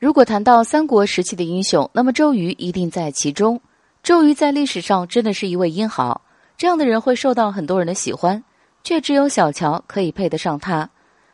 [0.00, 3.60] 如果谈到三国时期的英雄，那么周瑜一定在其中。
[4.02, 6.22] 周瑜在历史上真的是一位英豪，
[6.56, 8.42] 这样的人会受到很多人的喜欢，
[8.82, 10.88] 却只有小乔可以配得上他。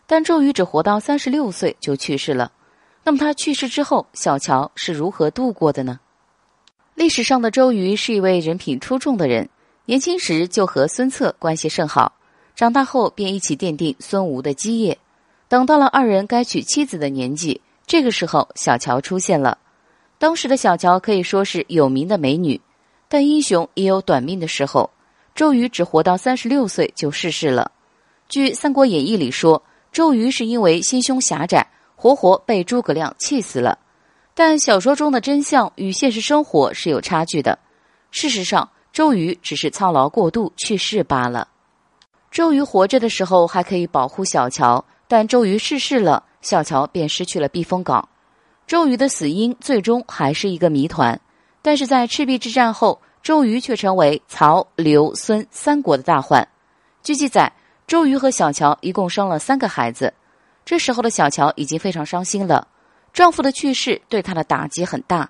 [0.05, 2.51] 但周瑜只活到三十六岁就去世了，
[3.05, 6.01] 那么他去世之后，小乔是如何度过的呢？
[6.97, 9.49] 历史上的周瑜是一位人品出众的人，
[9.85, 12.15] 年轻时就和孙策关系甚好，
[12.57, 14.99] 长大后便一起奠定孙吴的基业。
[15.47, 17.61] 等到了二人该娶妻子的年纪。
[17.87, 19.59] 这个时候，小乔出现了。
[20.19, 22.61] 当时的小乔可以说是有名的美女，
[23.09, 24.91] 但英雄也有短命的时候。
[25.37, 27.71] 周瑜只活到三十六岁就逝世了。
[28.29, 33.79] 据《三国演义》里说，周瑜是因为心胸狭窄，活活被诸葛亮气死了。
[34.35, 37.59] 但小说中的真相与现实生活是有差距的。
[38.11, 41.47] 事实上，周瑜只是操劳过度去世罢了。
[42.31, 46.25] 周瑜活着的时候还可以保护小乔，但周瑜逝世了。
[46.47, 48.09] 小乔便失去了避风港，
[48.69, 51.21] 周瑜的死因最终还是一个谜团。
[51.61, 56.47] 但是在赤壁之战后，周瑜却成为曹、刘、孙三国的大患。
[57.03, 57.53] 据记载，
[57.89, 60.15] 周瑜和小乔一共生了三个孩子。
[60.65, 62.69] 这时候的小乔已经非常伤心了，
[63.13, 65.29] 丈夫的去世对她的打击很大，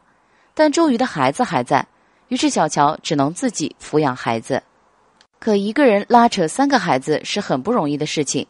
[0.53, 1.87] 但周瑜的孩子还在，
[2.29, 4.63] 于是小乔只能自己抚养孩子。
[5.39, 8.47] 可一个人拉扯三个孩子是很不容易的事情。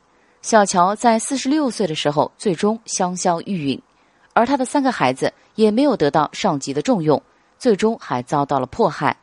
[0.47, 3.81] 小乔在四十六岁的时候，最终香消玉殒，
[4.33, 7.21] 而他的三个孩子也没有得到上级的重用，
[7.59, 9.17] 最终还遭到了迫害。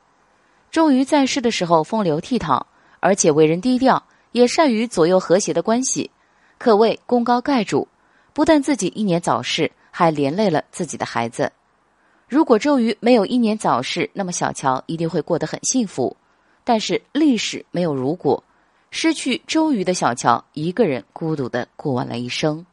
[0.69, 2.61] 周瑜在世的时候风流倜傥，
[2.99, 6.11] 而且为人低调，也善于左右和谐的关系，
[6.57, 7.87] 可谓功高盖主。
[8.33, 11.49] 不但自己英年早逝，还连累了自己的孩子。
[12.27, 16.13] 如果周瑜没有英年早逝，那么小乔一定会过得很幸福。
[16.65, 18.43] 但是历史没有如果。
[18.95, 22.63] 失去周瑜的小乔，一个人孤独的过完了一生。